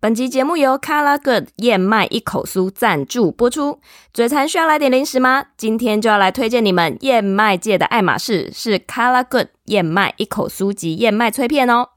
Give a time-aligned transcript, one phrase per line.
[0.00, 3.80] 本集节目由 Color Good 燕麦一口酥赞助播出。
[4.12, 5.46] 嘴馋需要来点零食吗？
[5.56, 11.88] 今天就要来推荐你们燕麦界的爱马仕，是 Color Good 燕麦一口酥及燕麦脆片哦。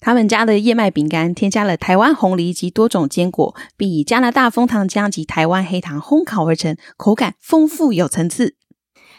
[0.00, 8.54] 他们家的燕麦饼干添加了台湾红梨及多种坚果，并以加拿大枫糖浆及台湾黑糖烘烤而成，口感丰富有层次。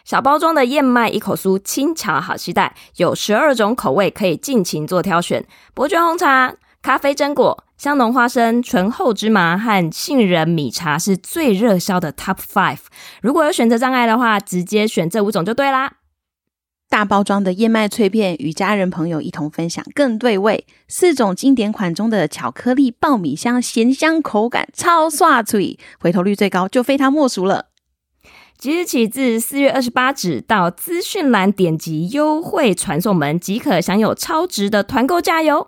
[0.06, 5.46] 小包装的燕麦一口酥轻巧好携带，有十二种口味可以尽情做挑选。
[5.74, 12.80] 伯爵红茶、咖啡榛果、香浓花生、醇厚芝麻和杏仁米茶是最热销的 Top Five。
[13.22, 15.94] 如果有选择障碍的话，直接选这五种就对啦。
[16.90, 20.66] 大包装的燕麦脆片与家人朋友一同分享更对味。
[20.88, 27.66] 四种经典款中的巧克力爆米香咸香口感超爽脆，回头率最高就非它莫属了。
[28.58, 35.68] 即日起至四月二十八止，到资讯栏点击优惠传送门即可享有超值的团购价哟。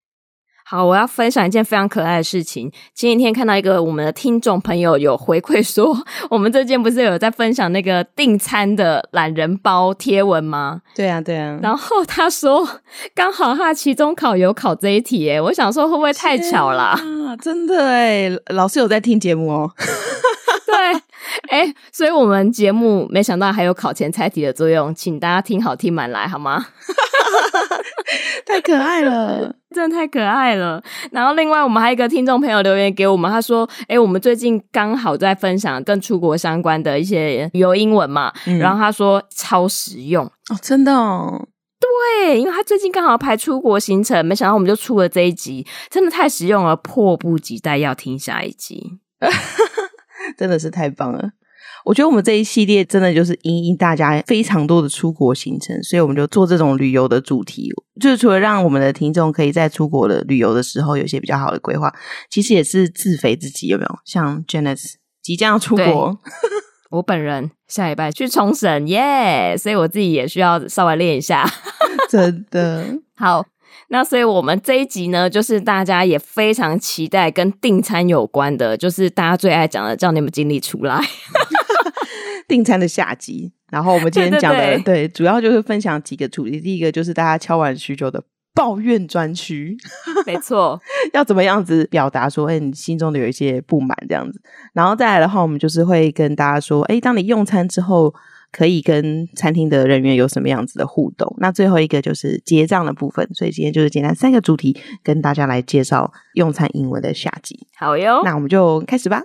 [0.71, 2.71] 好，我要分享一件非常可爱的事情。
[2.95, 5.93] 前几天看到一个我们的听众朋友有回馈说，
[6.31, 10.79] 我们这件不是有在分享那个订餐的懒人包贴文吗？
[10.95, 11.59] 对啊，对啊。
[11.61, 12.65] 然后他说，
[13.13, 16.83] 刚好他期中考有考这一题，诶，我想说会不会太巧了？
[16.95, 19.69] 啊，真的诶，老师有在听节目哦。
[20.91, 26.65] 对，诶，所以我们节目没想到还有考前猜题的作用，请大家听好听满来好吗？
[28.45, 30.81] 太可爱了， 真的太可爱了。
[31.11, 41.47] 然后另外我们还有一个听众朋友留言给我们，他说：“哎，我们最近刚好在分享跟出国相关的一些旅游英文嘛，嗯、然后他说超实用哦，真的哦，
[41.79, 48.99] 对，因为他最近刚好排出国行程，没想到我们就出了这一集，真的太实用了，迫不及待要听下一集，
[50.41, 51.29] 真的是太棒了。”
[51.85, 57.69] 我觉得我们这一系列真的就是因应大家非常多的出国行程，所以我们就做这种旅游的主题，
[57.99, 61.91] 就是除了让我们的听众可以在出国的旅游的时候有一些比较好的规划，
[62.29, 63.95] 其实也是自肥自己，有没有？
[64.05, 64.93] 像 Janice
[65.23, 66.19] 即将要出国，
[66.91, 69.57] 我本人下礼拜去冲绳耶，yeah!
[69.57, 71.49] 所以我自己也需要稍微练一下，
[72.09, 73.43] 真的 好。
[73.89, 80.99] 那所以我们这一集呢，就是大家也非常期待跟订餐有关的，就是大家最爱讲的，叫你们经理出来。
[82.47, 86.59] 订餐的下集，然后我们今天讲的对主要就是分享几个主题。
[86.59, 88.21] 第一个就是大家敲完许久的
[88.53, 89.77] 抱怨专区，
[90.25, 90.77] 没错，
[91.13, 94.41] 要怎么样子表达说，哎，你心中的有一些不满这样子。
[94.73, 98.13] 然后再来的话，我们就是会跟大家说，哎，当你用餐之后，
[98.51, 101.35] 可以跟餐厅的人员有什么样子的互动。
[101.39, 103.27] 那最后一个就是结账的部分。
[103.33, 107.67] 所以今天就是简单三个主题，跟大家来介绍用餐英文的下集。
[107.77, 109.23] 好哟，那我们就开始吧。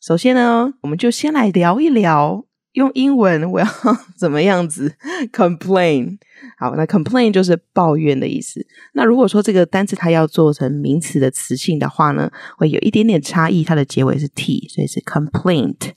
[0.00, 2.44] 首先呢，我们就先来聊一聊。
[2.72, 3.66] 用英文我要
[4.16, 4.94] 怎么样子
[5.30, 6.16] ？Complain，
[6.58, 8.66] 好，那 complain 就是抱怨的意思。
[8.94, 13.62] 那如果说这个单词它要做成名词的词性的话呢，会有一点点差异。
[13.62, 15.92] 它的结尾是 t，所以是 complaint，complaint。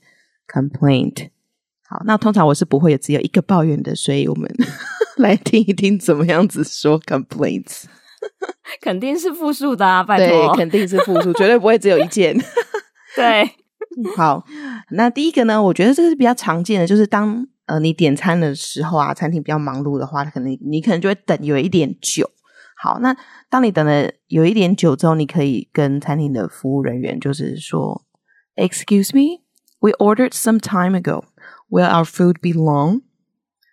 [0.46, 1.35] Complaint。
[1.88, 4.50] 好，那通常我是不会有只有一个抱怨的，所以我们
[5.18, 7.84] 来听一听怎么样子说 complaints。
[8.82, 12.36] 肯定是复数的啊，拜托，对，肯定是复数， 绝对不会只有一件。
[13.14, 13.48] 对。
[14.16, 14.44] 好，
[14.90, 22.28] 那第一个呢，我觉得这个是比较常见的，就是当呃你点餐的时候啊，餐厅比较忙碌的话，可能你可能就会等有一点久。
[22.76, 23.16] 好，那
[23.48, 28.02] 当你等了有一点久之后，你可以跟餐厅的服务人员就是说
[28.56, 29.44] ，Excuse me,
[29.78, 31.24] we ordered some time ago.
[31.68, 33.02] Will our food be long?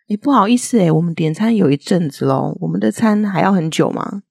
[0.09, 4.23] 诶，不好意思诶，我们点餐有一阵子喽，我们的餐还要很久吗？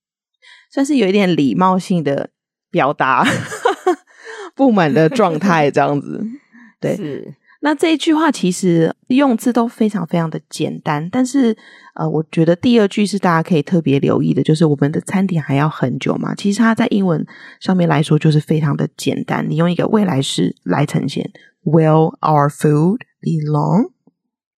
[0.72, 2.30] 算是有一点礼貌性的
[2.70, 3.24] 表达。
[4.54, 6.22] 不满的状态，这样子，
[6.78, 6.94] 对。
[6.94, 7.34] 是。
[7.64, 11.56] 那这一句话其实用字都非常非常的简单，但是
[11.94, 16.34] 呃，我觉得第二句是大家可以特别留意的，就是我们的餐点还要很久嘛。
[16.34, 17.24] 其实它在英文
[17.60, 21.30] 上面来说就是非常的简单，你用一个未来式来呈现
[21.64, 23.92] ，Will our food be long？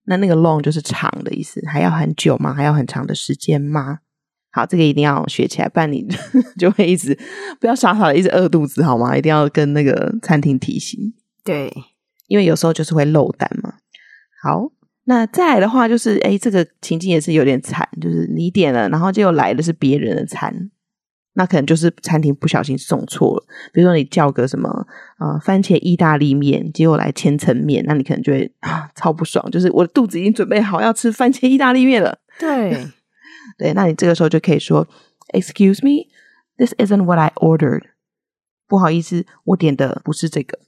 [0.06, 2.52] 那那个 long 就是长的意思，还要很久吗？
[2.52, 4.00] 还要很长的时间吗？
[4.50, 6.06] 好，这个一定要学起来，不然你
[6.58, 7.18] 就会一直
[7.60, 9.16] 不要傻傻的一直饿肚子，好吗？
[9.16, 11.14] 一定要跟那个餐厅提醒。
[11.42, 11.72] 对，
[12.28, 13.74] 因为有时候就是会漏单嘛。
[14.42, 14.70] 好，
[15.04, 20.70] 那再来的话就是，哎，这个情境也是有点惨，就是你点了，然后就又来的是别人的餐。
[21.34, 23.44] 那可能就是餐厅不小心送错了。
[23.72, 24.86] 比如说你叫个什么
[25.18, 32.18] 呃番茄意大利面，结果来千层面，那你可能就会啊超不爽，就是我的肚子已经准备好要吃番茄意大利面了。
[32.38, 32.86] 对，
[33.58, 34.86] 对，那你这个时候就可以说
[35.32, 36.08] ，Excuse me,
[36.56, 37.82] this isn't what I ordered。
[38.66, 40.58] 不好意思，我点的不是这个。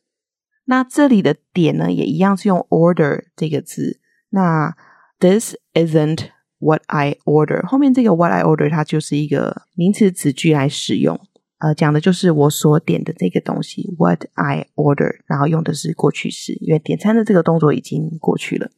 [0.67, 4.01] 那这里的点呢，也一样是用 order 这个字。
[4.31, 4.77] 那
[5.21, 11.19] this isn't what I order，后面这个 what I order 它就是一个名词子句来使用，
[11.59, 18.71] 呃，讲的就是我所点的这个东西 what I order，然后用的是过去式，因为点餐的这个动作已经过去了，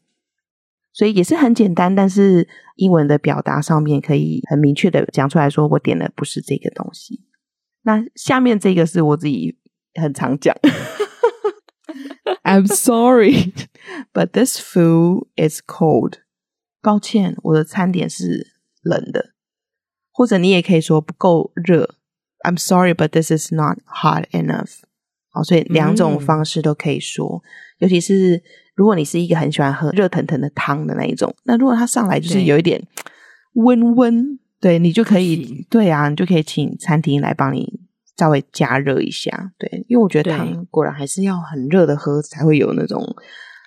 [0.92, 7.24] 所以也是很简单，但是英文的表达上面可以很明确的讲出来说我点的不是这个东西。
[7.82, 9.56] 那下面这个是我自己
[9.94, 10.54] 很常讲。
[12.42, 13.52] I'm sorry,
[14.12, 16.18] but this food is cold.
[16.88, 19.34] 抱歉，我的餐点是冷的。
[20.10, 21.96] 或者你也可以说不够热。
[22.46, 24.78] I'm sorry, but this is not hot enough.
[25.28, 27.42] 好，所以两种方式都可以说。
[27.44, 27.46] 嗯、
[27.80, 28.42] 尤其是
[28.74, 32.82] 如果你是一个很喜欢喝热腾腾的汤的那一种，那如果它上来就是有一点
[33.52, 37.80] 温温，对，你就可以，对啊，你就可以请餐厅来帮你。
[38.16, 43.14] 稍微加热一下，对，因为我觉得汤果然还是要很热的喝才会有那种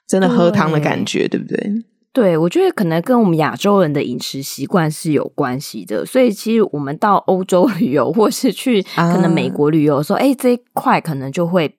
[0.08, 1.72] 真的喝汤的感觉，对，对不对？
[2.14, 11.74] 对，我觉得可能跟我们亚洲人的饮食习惯是有关系的，所以其实我们到欧洲 旅游或是去可能美国旅游的时候，哎、啊，这一块可能就会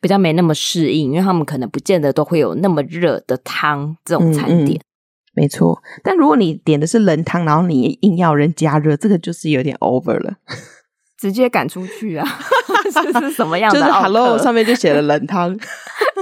[0.00, 4.78] 比较没那么适应，因为他们可能不见得都会有那么热的汤这种餐点。
[4.78, 4.86] 嗯嗯，
[5.34, 10.34] 没错，但如果你点的是冷汤，然后你硬要人加热，这个就是有点 over 了。
[11.18, 12.26] 直接赶出去啊！
[13.12, 13.78] 这是什么样的？
[13.78, 15.54] 就是 Hello 上面就写了冷汤。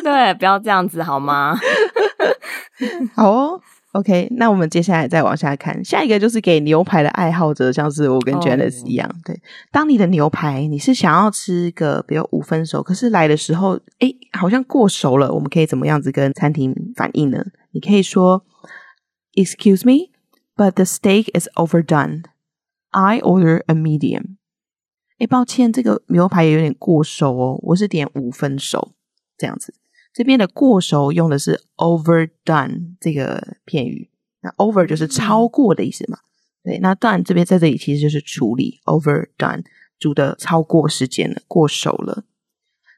[0.02, 1.56] 对，不要这样子好吗？
[3.14, 3.60] 好哦
[3.92, 4.28] ，OK。
[4.32, 9.08] 那我们接下来再往下看，下一个就是给牛排的爱好者，像是我跟 Janice 一样。
[9.08, 9.24] Oh.
[9.24, 9.40] 对，
[9.72, 17.44] 当你的牛排你是想要吃个比如五分熟，可是来的时候哎好像过熟了，我们可以怎么样子跟餐厅反映呢？
[17.72, 18.44] 你可以说
[19.34, 20.10] ：“Excuse me,
[20.56, 22.24] but the steak is overdone.
[22.90, 24.36] I order a medium.”
[25.18, 27.58] 哎，抱歉，这个牛排也有点过熟哦。
[27.62, 28.92] 我是点五分熟
[29.36, 29.74] 这样子。
[30.18, 34.10] 这边的过熟用的是 overdone 这个片语。
[34.40, 36.18] 那 over 就是超过的意思嘛？
[36.64, 39.62] 对，那 done 这边在这里其实就是处理 overdone，
[39.96, 42.24] 煮的超过时间了，过熟了。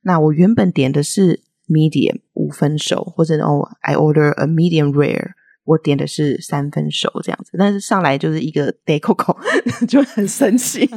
[0.02, 5.32] 那我原本点的是 medium 五分熟，或者哦，I order a medium rare。
[5.64, 9.36] 我点的是三分熟这样子，但是上来就是一个 decoco
[9.86, 10.88] 就很生气。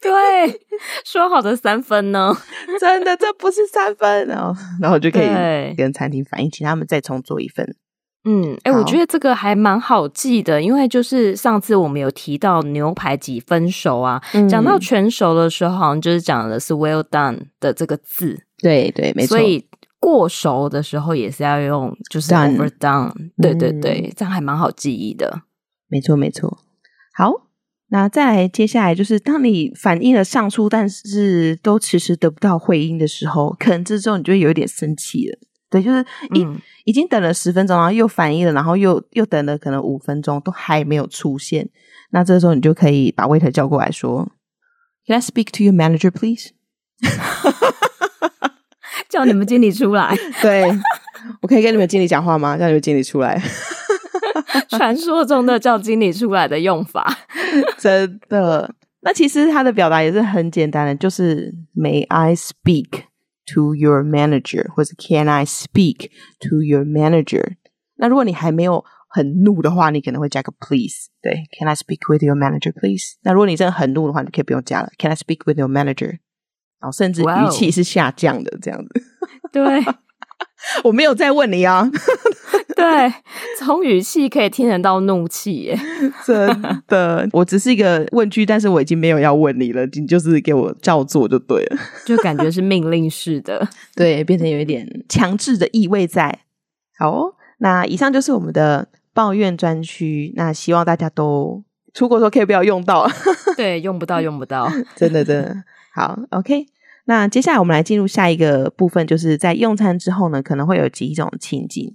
[0.02, 0.60] 对，
[1.04, 2.34] 说好的三分呢？
[2.80, 7.76] 真的这不是三分， 然后然后就可以跟餐厅反映，请他们再重做一份。
[8.24, 18.38] 嗯，哎、欸，我觉得这个还蛮好记的，因为就是上次我们有提到牛排几分熟啊，讲、嗯、到全熟的时候，好像就是讲的是 well done 的这个字。
[18.58, 19.38] 对对，没错。
[19.38, 19.66] 所以
[19.98, 22.70] 过熟的时候也是要用，就是 overdone。
[22.78, 25.40] Done 对对对，嗯、这样还蛮好记忆的。
[25.88, 26.58] 没错没错。
[27.14, 27.32] 好，
[27.90, 35.38] 那再来接下来就是，当你反映了上述，但是都迟迟得不到回音的时候，可能这时候你就会有一点生气了。
[35.68, 36.04] 对，就是
[36.34, 41.68] 已、嗯、已经等了十分钟，然后又反应了，然后又又等了可能五分钟，都还没有出现。
[42.10, 44.32] 那这时候你就可以把 waiter 叫过来说
[45.06, 46.50] ：“Can I speak to your manager, please？”
[49.08, 50.64] 叫你们经理出来， 对，
[51.42, 52.56] 我可以跟你们经理讲话吗？
[52.56, 53.40] 叫你们经理出来，
[54.68, 57.06] 传说中的叫经理出来的用法，
[57.78, 58.74] 真的。
[59.02, 63.04] 那其实他的表达也是很简单的，就是 May I speak
[63.54, 66.10] to your manager，或者 Can I speak
[66.40, 67.54] to your manager？
[67.96, 73.16] 那如果你还没有很怒的话，你可能会加个 Please，对，Can I speak with your manager, please？
[73.22, 76.18] 那如果你真的很怒的话，你可以不用加了，Can I speak with your manager？
[76.78, 79.02] 然后甚至语气是下降的，这样子。
[79.50, 79.82] 对，
[80.84, 81.90] 我没有在问你啊。
[82.76, 83.12] 对，
[83.58, 85.78] 从语气可以听得到怒气耶。
[86.24, 86.48] 真
[86.88, 91.76] 的，我只是一个问句，但是我已经没有要问你了，你就是给我照做就对了。
[92.06, 96.40] 就感觉是命令式的，对，变成有一点强制的意味在。
[96.98, 100.32] 好哦，那以上就是我们的抱怨专区。
[100.36, 101.62] 那希望大家都
[101.92, 103.06] 出国的时候可以不要用到。
[103.56, 105.64] 对，用不到，用不到，真的，真的。
[105.94, 106.66] 好，OK。
[107.10, 111.92] 那接下来我们来进入下一个部分，就是在用餐之后呢，可能会有几种情景。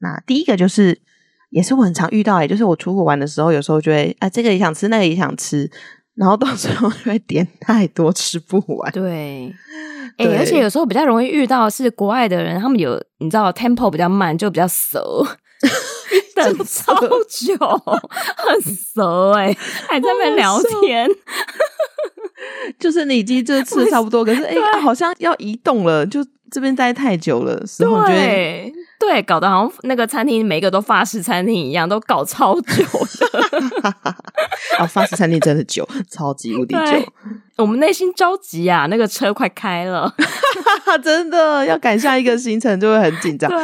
[0.00, 1.00] 那第一个就是，
[1.48, 5.70] 也是我很常遇到，也就是我出国玩的时候，有时候就会啊，这个也想吃，那个也想吃，
[6.14, 8.92] 然后到时候就会点太多，吃不完。
[8.92, 9.50] 对，
[10.18, 15.26] 哎、欸，而且有时候比较容易遇到是国外的人，他们有你知道 tempo 比较慢，就比较熟，
[16.36, 16.94] 等超
[17.26, 17.56] 久，
[18.36, 18.60] 很
[18.94, 19.58] 熟哎、欸，
[19.88, 21.08] 还在那边聊天。
[22.78, 33.88] 就是你已经这吃的差不多，可是哎、欸，好像要移动了，就这边待太久了，时候觉得对，搞得好像那个餐厅每个都法式餐厅一样，都搞超久的。
[34.78, 37.12] 啊，法式餐厅真的久，超级无敌久。
[37.56, 40.12] 我们内心着急啊，那个车快开了，
[41.02, 43.50] 真的要赶下一个行程就会很紧张。
[43.50, 43.58] 对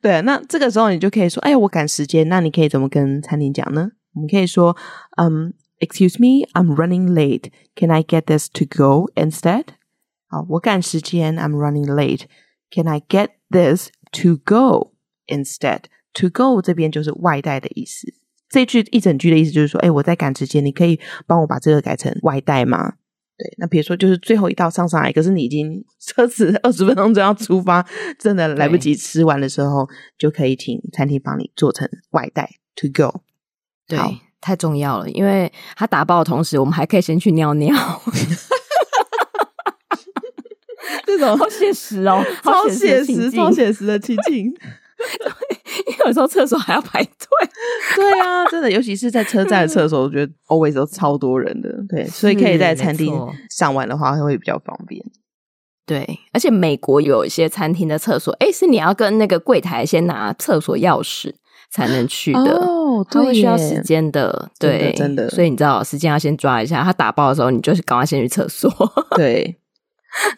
[0.00, 3.88] 对，那这个时候你就可以说：“哎呀，我赶时间。”那你可以怎么跟餐厅讲呢？
[4.14, 4.76] 我们可以说
[5.20, 7.50] ：“嗯、um,，Excuse me, I'm running late.
[7.74, 9.64] Can I get this to go instead？”
[10.28, 12.24] 好，我赶时间，I'm running late.
[12.70, 14.92] Can I get this to go
[15.26, 15.84] instead?
[16.14, 18.14] To go 这边就是外带的意思。
[18.48, 22.94] 这句一整句的意思就是说：“哎，我在赶时间，你可以帮我把这个改成外带吗？”
[23.38, 27.84] 对，那比如说就是最后一道上上来，可是你已经车子二十分钟就要出发，
[28.18, 33.22] 真的来不及吃完的时候，就可以请餐厅帮你做成外带 to go。
[33.86, 33.98] 对，
[34.40, 37.74] 太重要了，因为它打包的同时，我们还可以先去尿尿。
[41.06, 44.46] 这种好写实哦，超写实、超写实的情景。
[45.86, 47.10] 因为有时候厕所还要排队，
[47.96, 53.14] 对啊，真的，尤其是在车站的厕所，我觉得 always 都超多人的，对，所以可以在餐厅
[53.50, 55.02] 上完的话会比较方便。
[55.86, 61.34] 对，而且美国有一些餐厅的厕所，哎，是你要跟那个柜台先拿厕所钥匙
[61.70, 66.82] 才能去的哦，对，会需要时间的，对，真的，所以你知道时间要先抓一下。
[66.82, 68.70] 他打包的时候，你就是赶快先去厕所，
[69.16, 69.56] 对。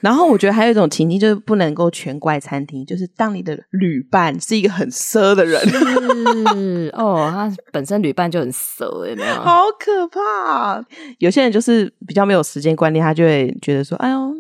[0.03, 9.35] 然后我觉得还有一种情境，就是不能够全怪餐厅，就是当你的旅伴是一个很奢的人， 是哦，他本身旅伴就很奢，有没有？
[9.37, 10.85] 好可怕！
[11.21, 14.35] 有些人就是比较没有时间观念，他就会觉得说：“哎呦，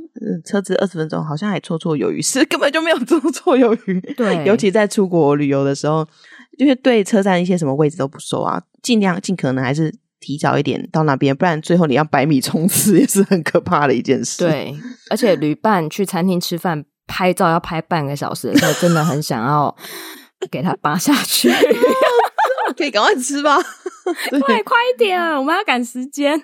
[0.44, 3.99] 车子二十分钟，好像还绰绰有余。”是根本就没有 绰绰有余。
[4.14, 6.06] 对，尤其在出国旅游的时候，
[6.59, 9.94] 就是对车站一些什么位置都不熟啊，尽量尽可能还是。
[10.25, 14.44] 提早一点到那边，不然最后你要百米冲刺 也是很可怕的一件事。
[14.44, 14.73] 对，
[15.11, 19.75] 而且旅伴去餐厅吃饭拍照要拍半个小时的时候，真的很想要
[20.49, 21.50] 给他扒下去。
[22.78, 23.56] 可以赶快吃吧，
[24.47, 26.40] 快快一点，我们要赶时间。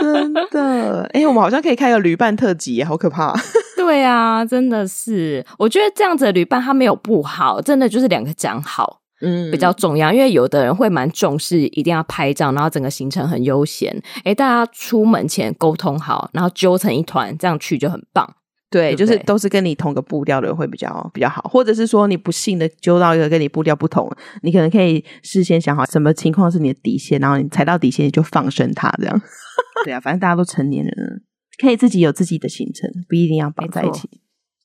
[0.00, 3.38] 真的，哎、欸，我们好像可以开个旅伴特辑，好可怕。
[3.76, 8.99] 对啊，真的是，我觉得这样子的旅伴他没有不好，真的就是两个讲好。
[9.20, 13.94] 嗯，比较重要，因为有的人会蛮重视，一定要拍照，然后整个行程很悠闲。
[14.24, 18.34] 诶，大家出门前沟通好，然后揪成一团，这样去就很棒。
[18.70, 24.10] 对，对对，就是都是跟你同个步调的人会比较比较好，或者是说你不幸的揪到一个跟你步调不同，
[24.42, 29.22] 你可能可以事先想好什么情况是你的底线，然后你踩到底线你就放生他这样。
[29.84, 31.20] 对啊，反正大家都成年人了，
[31.60, 34.08] 可以自己有自己的行程，不一定要绑在一起。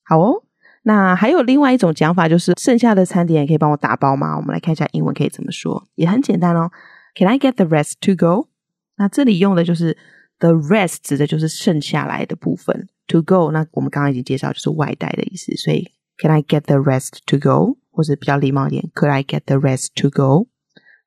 [0.05, 0.44] 好哦。
[0.87, 4.37] 那还有另外一种讲法，就是剩下的餐点可以帮我打包吗？
[4.37, 6.69] 我们来看一下英文可以怎么说，也很简单哦。
[7.15, 8.49] Can I get the rest to go？
[8.97, 9.97] 那这里用的就是
[10.37, 12.87] the rest，指的就是剩下来的部分。
[13.07, 17.79] To go，那我们刚刚已经介绍就是外带的意思，所以 Can I get the rest to go？
[17.89, 20.49] 或者比较礼貌一点，Could I get the rest to go？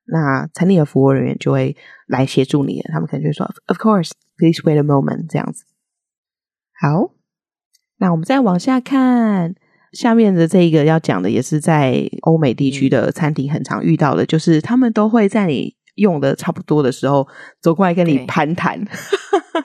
[0.05, 5.63] 那餐厅的服务人员就会来协助你，他们可能就会说，Of course，please wait a moment，这样子。
[6.81, 7.13] 好，
[7.97, 9.55] 那我们再往下看。
[9.93, 17.27] 下面的这一个要讲的也是在欧美地区的餐厅很常遇到的，就是他们都会在你用的差不多的时候
[17.61, 18.79] 走过来跟你攀谈。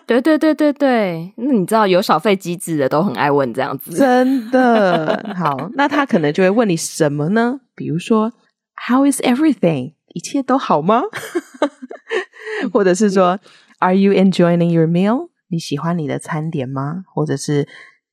[0.07, 5.35] 对对对对对，那你知道有小费机制的都很爱问这样子，真的。
[5.37, 7.61] 好，那他可能就会问你什么呢？
[7.75, 8.33] 比如说
[8.89, 9.95] ，How is everything？
[10.15, 11.03] 一切都好吗？
[12.73, 13.39] 或者是说
[13.79, 15.29] ，Are you enjoying your meal？
[15.49, 17.05] 你喜欢你的餐点吗？
[17.15, 17.67] 或者是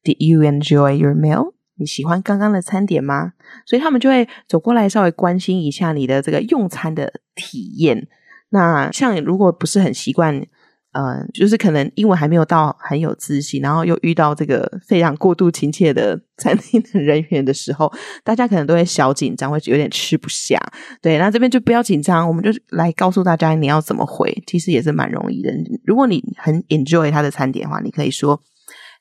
[0.03, 1.53] Did you enjoy your meal？
[1.81, 3.33] 你喜欢刚刚的餐点吗？
[3.65, 8.07] 所以他们就会走过来，稍微关心一下你的这个用餐的体验。
[8.49, 10.45] 那像如果不是很习惯，
[10.91, 17.91] 呃，就是可能英文还没有到很有自信，然后又遇到这个非常过度亲切的 餐厅的人员的时候，
[18.25, 20.59] 大家可能都会小紧张，会有点吃不下。
[21.01, 25.49] 对，那这边就不要紧张，我们就来告诉大家你要怎么回，其实也是蛮容易的。
[25.85, 28.43] 如果你很 enjoy 他的餐点的话，你可以说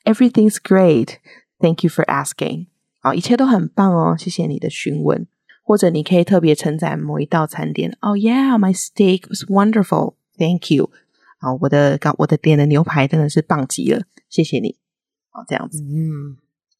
[0.05, 1.17] Everything's great,
[1.59, 2.70] thank you for asking。
[3.01, 5.27] 好，一切都很棒哦，谢谢你的询问。
[5.63, 7.95] 或者你可以特别称赞某一道餐点。
[8.01, 10.15] Oh yeah, my steak was wonderful.
[10.37, 10.89] Thank you.
[11.39, 14.75] 啊，我的刚我的点的牛排真的是棒极了，谢谢你。
[15.29, 16.35] 好，这样子，嗯，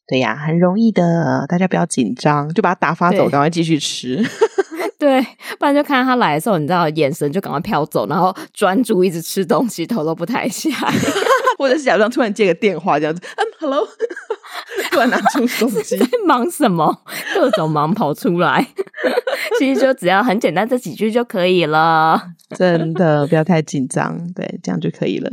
[0.08, 4.22] 对呀，很容易的，大家不要紧张，就把它打发走，赶快继续吃。
[5.00, 5.22] 对，
[5.58, 10.92] 不然就看到他来的时候，你知道眼神就赶快飘走，然后专注一直吃东西，头都不抬起来，
[11.58, 13.22] 或者是假装突然接个电话这样子。
[13.38, 13.88] 嗯，Hello。
[14.91, 17.03] 突然拿出手机， 在忙什么？
[17.36, 18.65] 各种忙跑出来。
[19.60, 22.22] 其实就只要很简单这几句就可以了。
[22.55, 25.29] 真的不要太紧张，对，这样就可以了。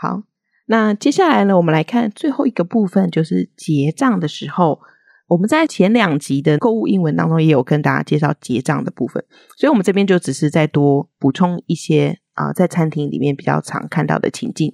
[0.00, 0.22] 好，
[0.66, 4.80] 那接下来呢，我们来看最后一个部分，就是结账的时候。
[5.28, 9.24] 我们在前两集的购物英文当中也有跟大家介绍结账的部分，
[9.56, 14.72] 所以我们这边就只是再多补充一些啊、呃，在餐厅里面比较常看到的情境。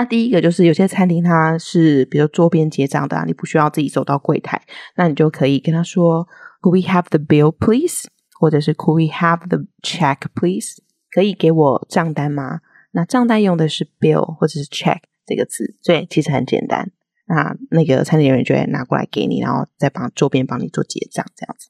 [0.00, 4.62] 那第一个就是有些餐厅它是比如桌边结账的啊，你不需要自己走到柜台，
[4.96, 6.26] 那你就可以跟他说
[6.62, 8.06] Could we have the bill, please？
[8.40, 10.78] 或者是 Could we have the check, please？
[11.10, 12.60] 可以给我账单吗？
[12.92, 16.90] 那账单用的是 bill 或者是 check 这个词，所以其实很简单。
[17.26, 21.68] 那那个餐厅人员就会拿过来给你，然后再帮桌边帮你做结账这样子。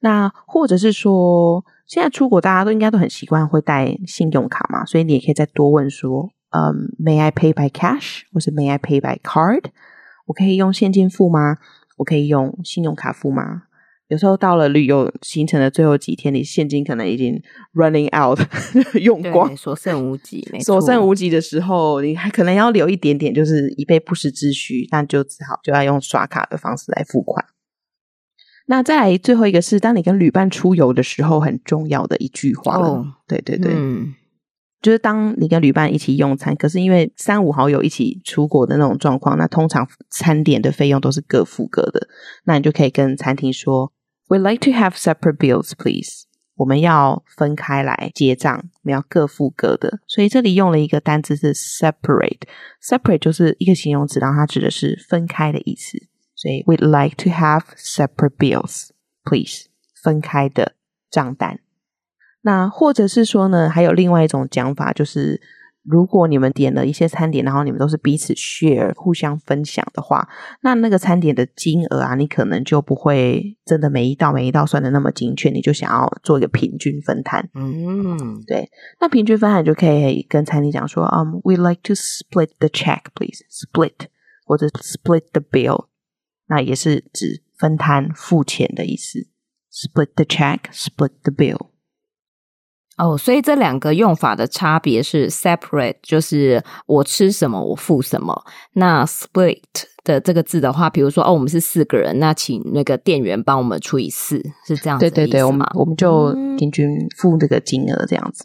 [0.00, 8.22] 那或者是说，现在出国大家都应该都很习惯会带信用卡嘛，所以你也可以再多问说，嗯，May I pay by cash？
[8.32, 9.64] 或是 May I pay by card？
[10.26, 11.56] 我可以用现金付吗？
[11.98, 13.62] 我可以用信用卡付吗？
[14.08, 17.40] 有时候到了旅游行程的最后几天，你现金可能已经
[17.74, 18.40] running out
[19.00, 27.44] 用光，所剩无几， 所剩无几的时候，你还可能要留一点点，就是以备不时之需，那就只好就要用刷卡的方式来付款。
[28.66, 32.88] 那再来最后一个是，当你跟旅伴出游的时候，很重要的一句话了。
[32.88, 34.14] 哦，对对对，嗯，
[34.80, 42.08] 就是当你跟旅伴一起用餐，可是因为三五好友一起出国的那种状况，那通常餐点的费用都是各付各的，
[42.44, 43.92] 那你就可以跟餐厅说。
[44.28, 46.24] We'd like to have separate bills, please.
[46.54, 50.00] 我们要分开来结账，我们要各付各的。
[50.06, 52.42] 所以这里用了一个单词是 separate。
[52.82, 55.98] separate 就是一个形容词，然后它指的是分开的意思。
[56.36, 58.90] 所以 We'd like to have separate bills,
[59.24, 59.64] please.
[60.02, 60.74] 分开的
[61.10, 61.60] 账单。
[62.42, 65.40] 那或者是说呢，还有另外一种讲法，就是。
[65.82, 70.28] 如果你们点了一些餐点，然后你们都是彼此 share 互相分享的话，
[70.60, 77.48] 那那个餐点的金额啊，你可能就不会真的每一道每一道算的那么精确，你就想要做一个平均分摊。
[77.54, 78.68] 嗯，对。
[79.00, 83.42] 那平均分摊就可以跟餐厅讲说，嗯、um,，we like to split the check, please.
[83.50, 84.08] Split
[84.44, 85.86] 或者 split the bill，
[86.46, 89.28] 那也是指分摊付钱的意思。
[89.72, 91.69] Split the check, split the bill。
[93.00, 98.44] 哦，所以这两个用法的差别是 separate，就是我吃什么我付什么。
[98.74, 99.62] 那 split
[100.04, 105.08] 的这个字的话，比如说哦，我们是四个人，那请那个店员帮我们除以四，是这样子。
[105.08, 108.44] 对对对，我们我们就平均付这个金额这样子。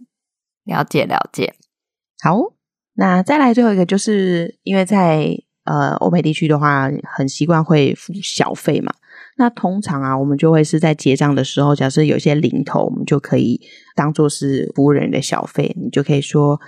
[0.66, 1.54] 嗯，了解了解。
[2.24, 2.40] 好，
[2.94, 8.94] 那再来最后一个，就是因为在呃欧美地区的话，很习惯会付小费嘛。
[9.38, 13.60] 那通常啊，我们就会是在结账的时候，假设有些零头，我们就可以
[13.96, 16.60] 当做是服务人员的小费，你就可以说，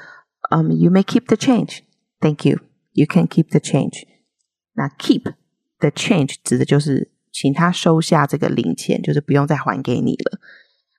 [0.52, 1.80] 嗯、um,，You may keep the change.
[2.20, 2.60] Thank you.
[2.92, 4.04] You can keep the change.
[4.74, 5.24] 那 keep
[5.80, 10.40] the change 指的就是请他收下这个零钱，就是不用再还给你了。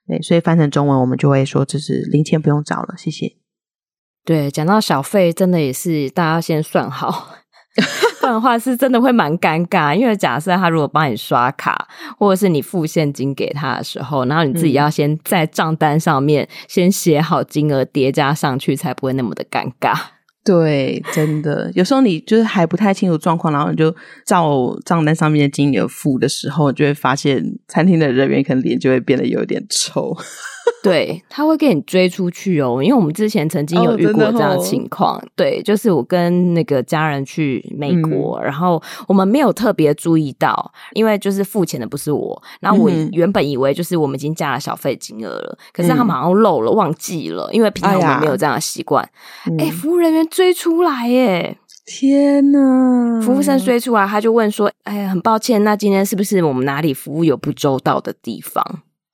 [0.07, 3.35] 对，所以翻成中文，我们就会说，这是零钱不用找了，谢谢。
[4.25, 7.35] 对，讲到小费，真的也是大家先算好。
[8.19, 11.87] 不然的话是真的会蛮尴尬，因为假设他如果帮你刷卡，
[12.17, 19.95] 或者是你付现金给他的时候，然后你自己要先在账单上面先写好金额叠加上去，才不会那么的尴尬。
[20.41, 23.93] 对，真的，有时候你就是还不太清楚状况，然后你就
[24.25, 30.15] 照账单上面的金额付的时候，就会发现餐厅的人员可能脸就会变得有点臭。
[30.83, 35.17] 对，他会给你追出去哦，因为我们之前曾经有遇过这样的情况。
[35.17, 49.03] 哦哦、对，就是我跟那个家人去美国，嗯、然后我们没有特别注意到，因为就是付钱的不是我，然后我原本以为就是我们已经加了小费金额了，嗯、可是他马上漏了，忘记了，因为平常我们没有这样的习惯。
[49.57, 51.57] 哎，哎，服务人员追出来耶！
[51.85, 58.63] 天呐，服务生追出来，他就问说：“哎呀，很抱歉，那今天是不是我们哪里服务有不周到的地方？”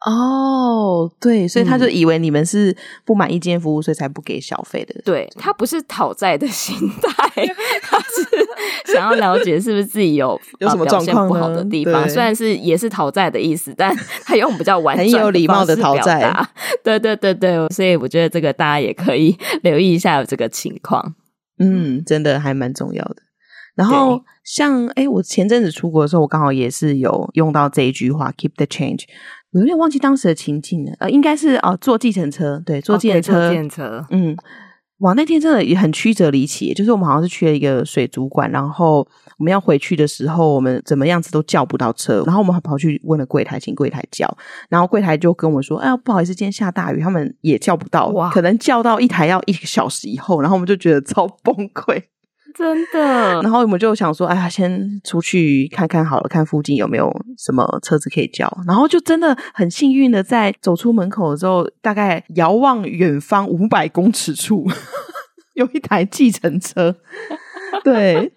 [0.05, 4.93] 哦，oh, 对，所以他就以为你们是不满意今天服务，所以才不给小费的。
[5.03, 7.45] 对，他不是讨债的心态，
[7.81, 12.07] 他是想要了解是不是自己有 有什么状况不好的地方。
[12.07, 16.31] 虽然是也是讨债的意思，但他用比较婉转、很有礼貌的讨债。
[16.83, 21.15] 对对对对，所以我觉得这个大家也可以 留意一下有这个情况。
[21.57, 23.15] 嗯，真的还蛮重要的。
[23.75, 29.03] 然后像哎，我前阵子出国的时候，我刚好也是有用到这一句话，keep the change。
[29.51, 34.35] 我有点忘记当时的情境了，呃，应该是哦，坐计程车，对，坐计程车，计程车，嗯，
[34.99, 39.07] 哇，那天真的也很曲折离奇，就是我们好像是去了一个水族馆，然后
[39.37, 44.25] 我们要回去的时候，我们怎么样子都叫不到车，然后我们还跑去问了柜台，请柜台叫，
[44.69, 52.01] 然后柜台就跟我说，哎呀，不好意思，今天下大雨，他们也叫不到，哇，可能叫到一台要一个小时以后，然后我们就觉得超崩溃。
[52.57, 52.99] 真的，
[53.43, 58.51] 然后我们就想说，哎呀，先出去看看好了，看附近有没有什么车子可以叫。
[58.65, 64.65] 然后就真的很幸运的，在走出门口的时候，大概遥望远方五百公尺处，
[65.55, 66.95] 有一台计程车。
[67.83, 68.31] 对，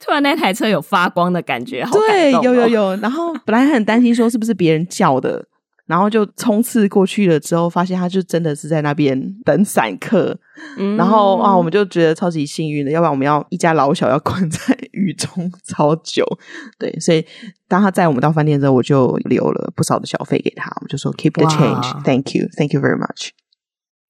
[0.00, 2.96] 突然那台车有发光的感觉，好对，感动哦、有有有。
[2.96, 5.44] 然后本来很担心说是不是别人叫的，
[5.88, 10.38] 然后就冲刺过去了之后，发现他就真的是在那边等散客。
[10.76, 16.24] 嗯、然后啊，我们就觉得超级幸运的，要不然我们要一家老小要关在 雨中超久。
[16.78, 17.24] 对，所以
[17.66, 23.30] 当他载我们到饭店之后，我就留了不少的小费给他，我就说 Keep the change，Thank you，Thank you very much。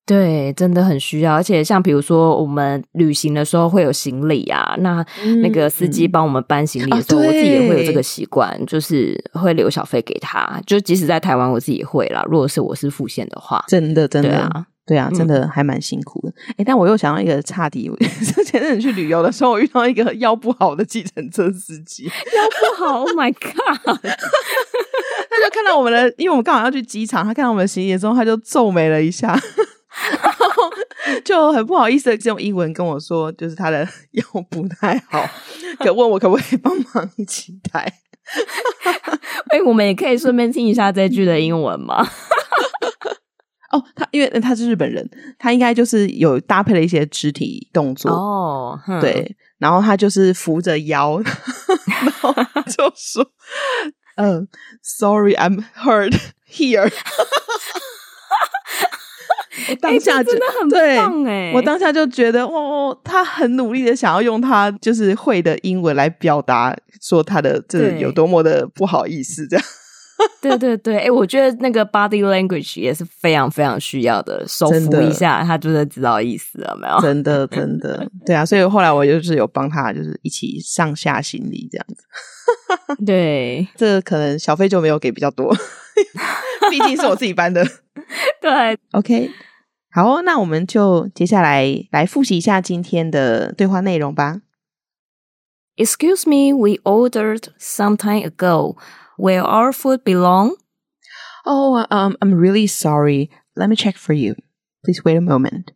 [0.09, 5.05] 对，真的很需要，而且像比如说我们旅行的时候会有行李啊，那
[5.43, 10.59] 那个司机帮我们搬行李的时候，嗯嗯、我自己也会有这个习惯，就是会留小费给他。
[10.67, 12.25] 就即使在台湾，我自己也会啦。
[12.27, 16.33] 如果是我是付现的话，真的真的对啊，对啊，真的还蛮辛苦的。
[16.53, 17.91] 哎、嗯，但我又想到一个差题，
[18.47, 23.99] 前阵子去旅游的时候，我遇到一个腰不好的计程车司机， 腰不好，Oh my God！
[25.31, 29.39] 他就看到我们的，因为我们刚好要去机场，他看到我们的行李之后，他就皱眉了一下。
[30.23, 30.71] 然 后
[31.25, 35.25] 就很不好意思的用英文跟我说，就是他的腰不太好，
[35.81, 37.81] 可问我可不可以帮忙一起带。
[39.51, 42.07] 哎、欸，我们也可以顺便听一下这句的英文吗？
[43.73, 45.09] 哦，他因为他是日本人，
[45.39, 51.21] 他应该就是有搭配了一些肢体动作哦，对，然后他就是扶着腰，
[51.87, 52.33] 然后
[52.65, 53.31] 就说
[54.17, 54.49] ：“嗯、
[54.83, 56.19] uh,，Sorry，I'm hurt
[56.51, 56.91] here。”
[59.71, 61.53] 我当下真的很棒哎！
[61.55, 69.65] 我当下就觉得，哦，他很努力的想要用他就是会的英文来表达，说他的这有多么的不好意思，这样。
[70.43, 77.01] 对对对，哎、欸，我觉得那个 body language 也是非常非常需要的，手扶一下，他就是知道意思了没有？
[77.01, 82.03] 真的真的，对啊，所以后来我就是有帮他，就是一起上下行李这样子。
[83.07, 85.55] 对，这个可能小费就没有给比较多，
[86.69, 87.65] 毕竟是我自己搬的。
[88.41, 89.31] 对，OK。
[89.99, 94.43] 好哦，那我们就接下来来复习一下今天的对话内容吧。
[95.75, 98.77] Excuse me, we ordered some time ago.
[99.17, 100.55] Will our food be long?
[101.45, 103.31] Oh, um, I'm really sorry.
[103.57, 104.37] Let me check for you.
[104.85, 105.71] Please wait a moment.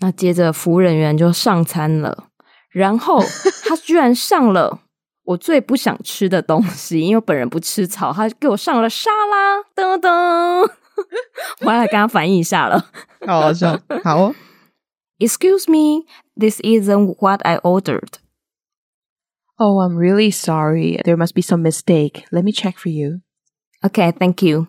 [0.00, 2.28] 那接着服务人员就上餐了，
[2.68, 3.22] 然后
[3.64, 4.82] 他居然上了
[5.24, 10.70] 我最不想吃的东西，因为本人不吃草，他给我上了沙拉，噔噔。
[11.61, 12.89] 我要来跟他反映一下了，
[13.25, 13.79] 好好笑。
[14.03, 14.35] 好哦，
[15.19, 18.19] Excuse me, this isn't what I ordered.
[19.57, 20.99] Oh, I'm really sorry.
[21.05, 22.25] There must be some mistake.
[22.31, 23.21] Let me check for you.
[23.81, 24.67] Okay, thank you.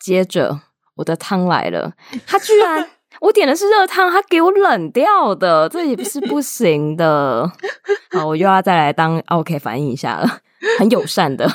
[0.00, 0.60] 接着
[0.96, 1.94] 我的汤来了，
[2.26, 2.88] 他居然
[3.20, 7.52] 我点的是热汤，他给我冷掉的，这也不是不行的。
[8.10, 10.40] 好，我又要再来当 OK 反映一下了，
[10.78, 11.48] 很友善的。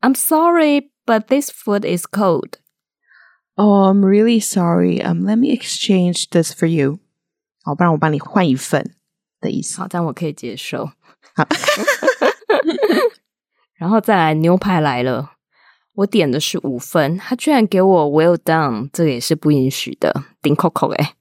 [0.00, 2.59] I'm sorry, but this food is cold.
[3.56, 5.02] Oh, I'm really sorry.
[5.02, 6.98] Um, let me exchange this for you.
[7.64, 8.94] 好，不然我帮你换一份
[9.40, 9.80] 的意思。
[9.80, 10.86] 好，这样我可以接受。
[11.34, 11.46] 好，
[13.76, 15.32] 然后再来牛排来了，
[15.94, 20.24] 我点的是五分，他居然给我 Well done，这个也是不允许的。
[20.42, 21.14] 顶扣扣哎，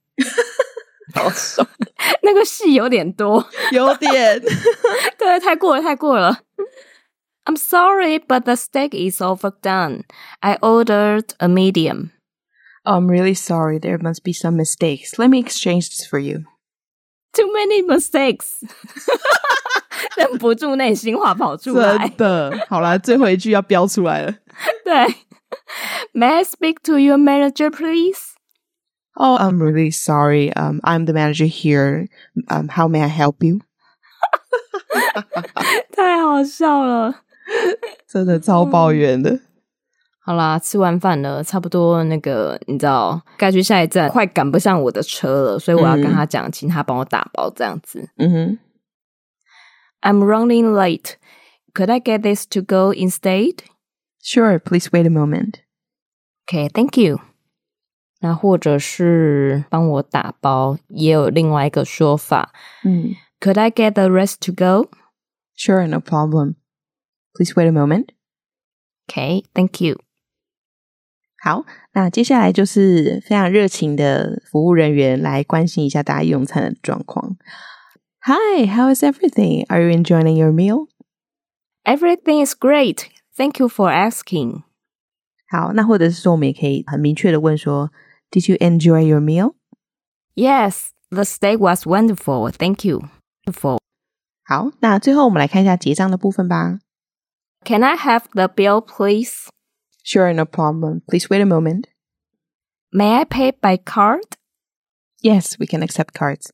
[1.14, 1.68] 好爽，
[2.22, 4.42] 那个戏有点多，有点，
[5.18, 6.40] 对，太过了，太过了。
[7.46, 10.04] I'm sorry, but the steak is overdone.
[10.40, 12.12] I ordered a medium.
[12.86, 13.80] Oh, I'm really sorry.
[13.80, 15.18] There must be some mistakes.
[15.18, 16.46] Let me exchange this for you.
[17.34, 18.60] Too many mistakes.
[20.18, 21.98] 忍不住内心话跑出来。
[22.10, 24.36] 真的，好啦，最后一句要标出来了。
[24.84, 24.94] 对，
[26.14, 28.36] May I speak to your manager, please?
[29.16, 30.54] Oh, I'm really sorry.
[30.54, 32.08] Um, I'm the manager here.
[32.50, 33.62] Um, how may I help you?
[35.92, 37.24] 太好笑了，
[38.08, 39.40] 真的超抱怨的。
[40.31, 48.09] 好啦，吃完饭了，差不多那个，你知道该去下一站，快赶不上我的车了，所以我要跟他讲，请他帮我打包这样子。
[48.17, 48.59] 嗯哼
[50.03, 51.15] ，I'm running late.
[51.75, 53.57] Could I get this to go instead?
[54.23, 55.63] Sure, please wait a moment.
[56.47, 57.19] Okay, thank you.
[58.21, 62.53] 那或者是帮我打包，也有另外一个说法。
[62.85, 64.91] 嗯，Could I get the rest to go?
[65.57, 66.55] Sure, no problem.
[67.35, 68.11] Please wait a moment.
[69.09, 69.99] Okay, thank you.
[71.43, 77.39] 好，那接下来就是非常热情的服务人员来关心一下大家用餐的状况。
[78.27, 79.65] Hi, how is everything?
[79.69, 80.89] Are you enjoying your meal?
[81.85, 83.07] Everything is great.
[83.35, 84.65] Thank you for asking.
[85.49, 87.91] 好，那或者是说，我们也可以很明确的问说
[88.31, 89.55] ，Did you enjoy your meal?
[90.35, 92.51] Yes, the steak was wonderful.
[92.51, 93.05] Thank you.
[93.47, 93.79] Wonderful.
[94.45, 96.81] 好，那最后我们来看一下结账的部分吧。
[97.65, 99.49] Can I have the bill, please?
[100.04, 101.02] Sure, no problem.
[101.10, 101.88] Please wait a moment.
[102.92, 104.38] May I pay by card?
[105.22, 106.52] Yes, we can accept cards.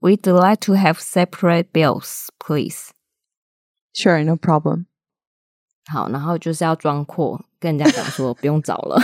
[0.00, 2.92] We'd like to have separate bills, please.
[3.92, 4.86] Sure, no problem.
[5.86, 8.98] 好，然后就是要装阔，跟人家讲说不 用找了。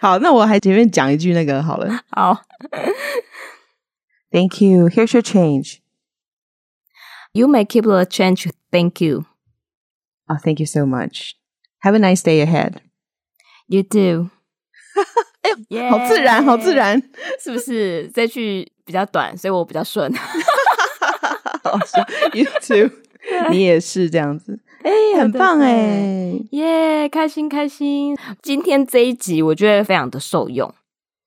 [0.00, 2.04] 好，那我还前面讲一句那个好了。
[2.10, 2.42] 好，
[4.30, 4.88] Thank you.
[4.88, 5.78] Here's your change.
[7.32, 8.50] You may keep the change.
[8.70, 9.24] Thank you.
[10.29, 11.33] Oh, thank you so much.
[11.79, 12.81] Have a nice day ahead.
[13.67, 14.29] You do.
[15.41, 17.01] 哎呦，yeah, 好自然，好自然，
[17.43, 18.09] 是不是？
[18.13, 20.09] 这句比较短，所以我比较顺。
[21.63, 22.89] 好笑，You too，
[23.49, 24.59] 你也是这样子。
[24.83, 28.17] 哎、欸，很棒哎，耶，yeah, 开心开心。
[28.41, 30.73] 今天这一集我觉得非常的受用。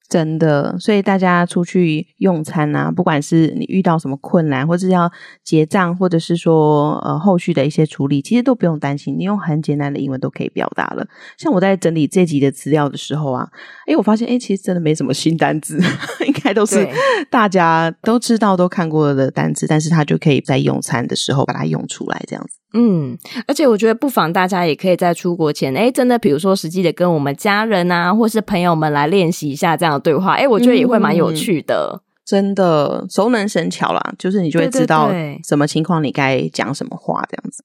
[0.09, 5.11] 真的，所以大家出去用餐啊，不管是你遇到什么困难，或者是要
[5.43, 11.07] 结账，或者是说呃后续的一些处理，其实都不用担心，你用很简单的英文都可以表达了。
[11.37, 13.49] 像我在整理这集的资料的时候啊，
[13.87, 15.79] 诶，我发现诶，其实真的没什么新单字，
[16.27, 16.87] 应该都是
[17.31, 22.59] 大家都知道、都看过的单字，但是它就可以在用餐的时候把它用出来，这样子。
[22.79, 23.17] 嗯，
[23.47, 31.93] 而且我觉得不妨大家也可以在出国前，诶，真的，比如说实际的跟我们家人啊，或是朋友们来练习一下这样的对话，诶，我觉得也会蛮有趣的。
[31.95, 35.13] 嗯，真的，熟能生巧啦，就是你就会知道
[35.45, 37.65] 什么情况你该讲什么话这样子。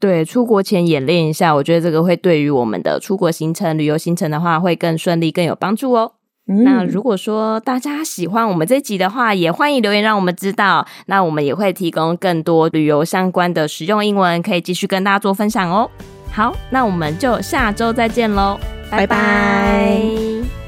[0.00, 6.12] 对，出国前演练一下，我觉得这个会对于我们的出国行程、旅游行程的话，会更顺利、更有帮助哦。
[6.46, 10.86] 嗯、那如果说大家喜欢我们这集的话，也欢迎留言让我们知道。
[11.06, 15.88] 那我们也会提供更多旅游相关的实用英文，可以继续跟大家做分享哦。
[16.30, 18.58] 好，那我们就下周再见喽，
[18.90, 19.06] 拜拜。
[19.06, 20.63] 拜拜。